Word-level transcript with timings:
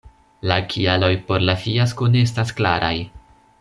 La 0.51 0.55
kialoj 0.71 1.11
por 1.29 1.45
la 1.51 1.57
fiasko 1.67 2.11
ne 2.15 2.27
estas 2.31 2.59
klaraj. 2.61 2.95